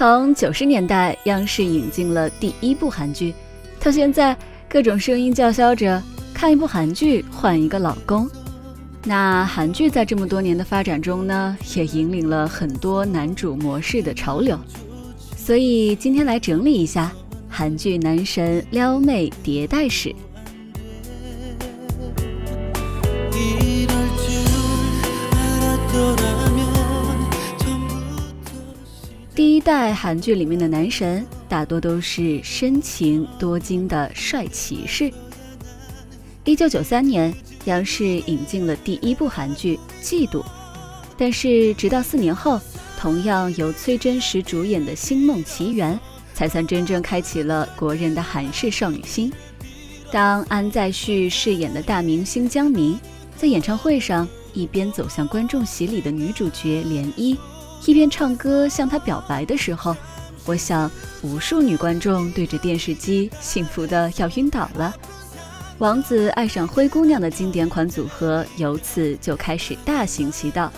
[0.00, 3.34] 从九十年代央视引进了第一部韩剧，
[3.78, 4.34] 到现在
[4.66, 6.02] 各种声音叫嚣着
[6.32, 8.26] 看一部韩剧换一个老公。
[9.04, 14.58] 那韩剧在这么多年的发展中呢，也引领了很多男主模式的潮流。
[15.36, 17.12] 所以今天来整理一下
[17.46, 20.14] 韩剧男神撩妹迭代史。
[29.40, 35.10] 第一代韩剧里面的男神大多都是深情多金的帅骑士。
[36.44, 40.42] 一九九三年，央视引进了第一部韩剧《嫉妒》，
[41.16, 42.60] 但是直到四年后，
[42.98, 45.94] 同样由崔真实主演的《星梦奇缘》
[46.34, 49.32] 才算真正开启了国人的韩式少女心。
[50.12, 53.00] 当安在旭饰演的大明星江明
[53.38, 57.38] 在演唱会上一边走向观众席里的女主角涟漪。
[57.86, 59.96] 一边唱歌向他表白的时候，
[60.44, 60.90] 我想
[61.22, 64.94] 无数女观众对着电视机幸福的要晕倒了。
[65.78, 70.70] 王子爱上灰姑娘的经典款组合由此就开始大行其道。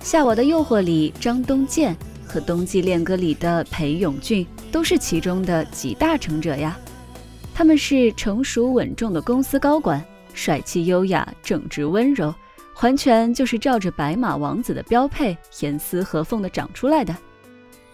[0.04, 6.76] 《夏娃的诱惑》里张东健和《冬季恋歌》里的裴勇俊都是其中的集大成者呀。
[7.54, 12.34] 他们是成熟稳重的公司高管，帅气优雅，正直温柔。
[12.82, 17.16] 完全就是照着白马王子的标配，严丝合缝的长出来的，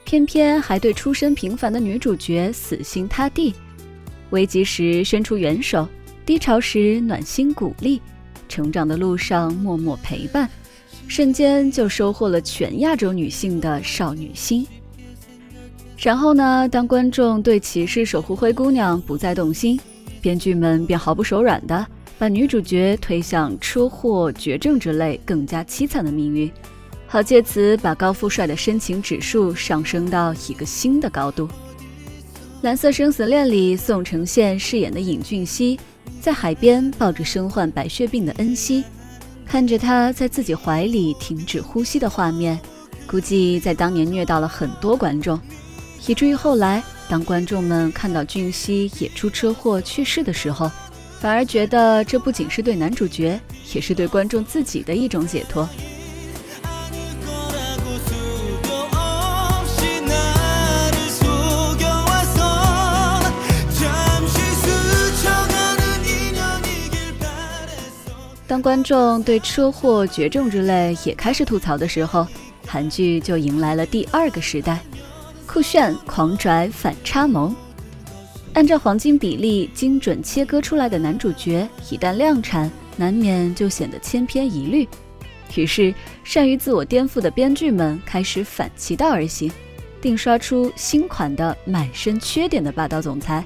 [0.05, 3.55] 偏偏还对出身平凡的女主角死心塌地，
[4.31, 5.87] 危急时伸出援手，
[6.25, 8.01] 低潮时暖心鼓励，
[8.49, 10.49] 成长的路上默默陪伴，
[11.07, 14.67] 瞬间就收获了全亚洲女性的少女心。
[15.99, 19.79] 然后呢，当观众对骑士守护灰姑娘不再动心，
[20.23, 21.87] 编剧们便毫不手软的。
[22.19, 26.51] 把女主角推向车祸、绝症之类更加凄惨的命运，
[27.07, 31.47] 好借此把高富帅的深情指数上升到一个新的高度。
[32.63, 35.79] 《蓝色生死恋》里，宋承宪饰演的尹俊熙，
[36.21, 38.83] 在海边抱着身患白血病的恩熙，
[39.47, 42.59] 看着他在自己怀里停止呼吸的画面，
[43.07, 45.41] 估计在当年虐到了很多观众，
[46.09, 50.69] 以至于后来当观众们看到俊熙也出车祸去世的时候。
[51.21, 53.41] 反而觉得这不仅是对男主角，
[53.75, 55.69] 也是对观众自己的一种解脱。
[68.47, 72.27] 当观众对车祸、绝症之类也开始吐槽的时候，
[72.67, 74.81] 韩剧就迎来了第二个时代：
[75.47, 77.55] 酷炫、狂拽、反差萌。
[78.59, 84.89] 按照黄金比例精准切割出来的男主角，一旦量产，难免就显得千篇一律。
[85.55, 89.49] 于是，善于自我颠覆的编剧们开始反其道而行，
[90.01, 93.45] 定刷出新款的满身缺点的霸道总裁。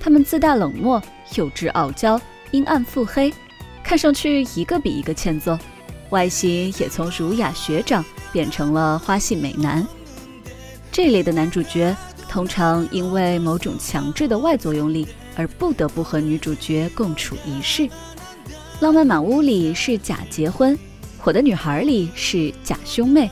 [0.00, 1.02] 他们自大冷漠、
[1.36, 2.18] 幼稚傲娇、
[2.50, 3.30] 阴暗腹黑，
[3.84, 5.58] 看上去一个比一个欠揍，
[6.08, 8.02] 外形也从儒雅学长
[8.32, 9.86] 变成了花系美男。
[10.90, 11.94] 这类的男主角。
[12.30, 15.04] 通常因为某种强制的外作用力
[15.34, 17.82] 而不得不和女主角共处一室，
[18.78, 20.76] 《浪漫满屋》里是假结婚，
[21.24, 23.28] 《我的女孩》里是假兄妹。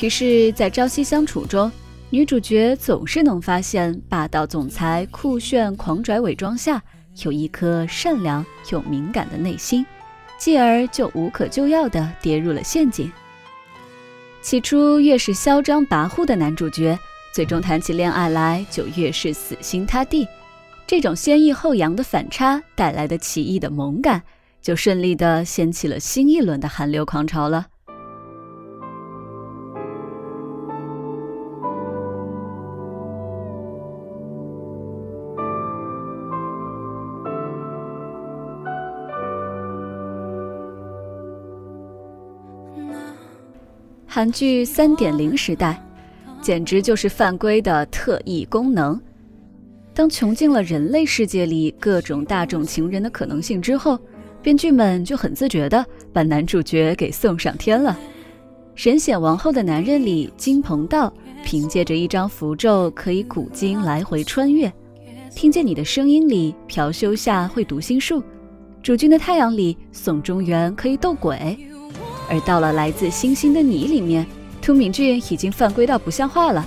[0.00, 1.70] 于是，在朝夕相处中，
[2.08, 6.80] 女主角总是能发现霸道总裁酷炫狂拽伪装下
[7.24, 9.84] 有一颗善良又敏感的内心，
[10.38, 13.10] 继而就无可救药地跌入了陷阱。
[14.40, 16.96] 起初，越是嚣张跋扈的男主角。
[17.34, 20.28] 最终谈起恋爱来就越是死心塌地，
[20.86, 24.22] 这种先抑后扬的反差带来的奇异的萌感，
[24.62, 27.66] 就顺利的掀起了新一轮的韩流狂潮了。
[44.06, 45.83] 韩剧三点零时代。
[46.44, 49.00] 简直就是犯规的特异功能。
[49.94, 53.98] 当穷尽了人类世界里各种大众情人的可能性之后，
[54.42, 55.82] 编剧们就很自觉地
[56.12, 57.98] 把男主角给送上天了。
[58.74, 61.10] 《神显王后的男人》里，金鹏道
[61.42, 64.68] 凭借着一张符咒可以古今来回穿越；
[65.34, 68.16] 听见你的声音里，朴修夏会读心术；
[68.82, 71.56] 《主君的太阳》里，宋中原可以斗鬼；
[72.28, 74.26] 而到了《来自星星的你》里面。
[74.64, 76.66] 涂敏俊已经犯规到不像话了，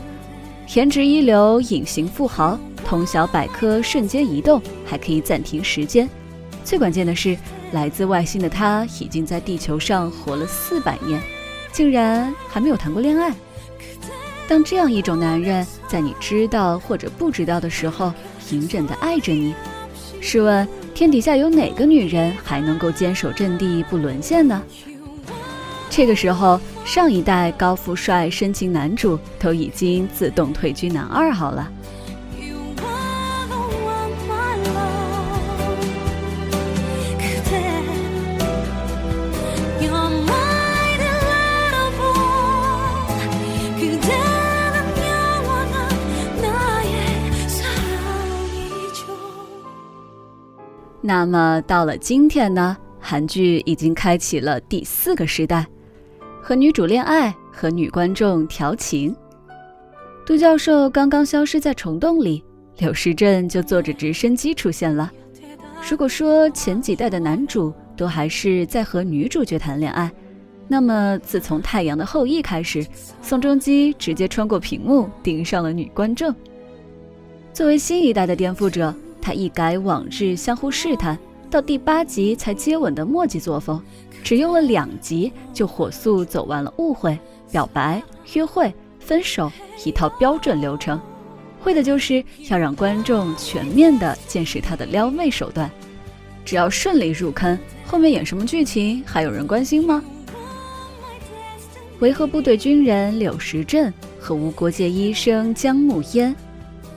[0.75, 2.55] 颜值一流，隐形富豪，
[2.85, 6.07] 通晓百科，瞬间移动，还可以暂停时间。
[6.63, 7.35] 最关键的是，
[7.71, 11.19] 来自外星的他已经在地球上活了四百年，
[11.71, 13.33] 竟然还没有谈过恋爱。
[14.47, 18.13] 当这样一种男人在你知道或者不知道的时候，
[18.51, 19.55] 隐忍的爱着你，
[20.21, 24.61] 试问天底下有哪个女人还能够坚守阵地不沦陷呢？
[25.89, 31.69] 这个时候，上一代高富帅深情男主都已经自动退居男二号了。
[51.01, 52.77] 那么到了今天呢？
[52.99, 55.67] 韩剧已经开启了第四个时代，
[56.47, 59.13] 和女主恋爱，和女观众调情。
[60.25, 62.41] 杜教授刚刚消失在虫洞里，
[62.77, 65.11] 柳时镇就坐着直升机出现了。
[65.89, 70.09] 如果说前几代的男主都还是在和女主角谈恋爱，
[70.69, 72.87] 那么自从《太阳的后裔》开始，
[73.21, 76.33] 宋仲基直接穿过屏幕盯上了女观众。
[77.51, 78.95] 作为新一代的颠覆者。
[79.19, 83.81] 他一改往日相互试探，到第八集才接吻的墨迹作风，
[84.23, 87.17] 只用了两集就火速走完了误会、
[87.51, 88.01] 表白、
[88.33, 89.51] 约会、分手
[89.85, 90.99] 一套标准流程，
[91.63, 95.69] 为的就是要让观众全面的见识他的撩妹手段。
[96.43, 100.03] 只要顺利入坑，后面演什么剧情还有人关心吗？
[101.99, 106.35] 维和部队军人柳时镇和无国界医生姜暮烟，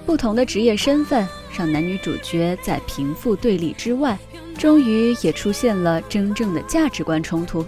[0.04, 1.26] 不同的职业身份。
[1.58, 4.16] 让男女主角在贫富对立之外，
[4.56, 7.66] 终于也出现了真正的价值观冲突。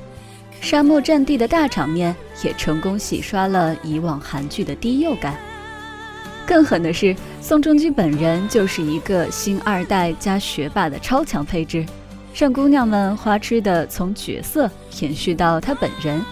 [0.61, 2.15] 沙漠战地的大场面
[2.45, 5.37] 也成功洗刷了以往韩剧的低幼感。
[6.47, 11.85] 更狠的是，宋仲基本人就是一个星二代加学霸的超强配置，
[12.33, 14.71] 让姑娘们花痴的从角色
[15.01, 16.25] 延续到他本人。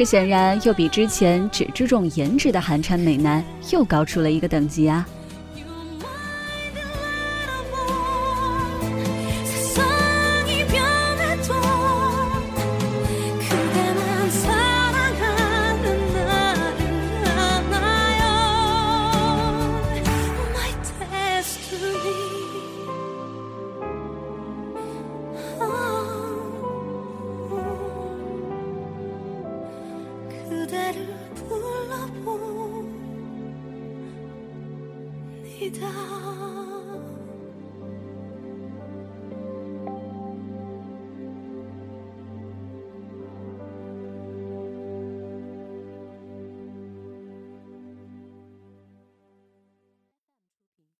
[0.00, 5.06] 这显然又比之前只注重颜值的寒蝉美男又高出了一个等级啊！